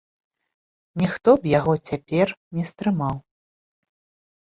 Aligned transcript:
Ніхто 1.01 1.29
б 1.45 1.53
яго 1.59 1.73
цяпер 1.89 2.27
не 2.59 2.63
стрымаў. 2.73 3.25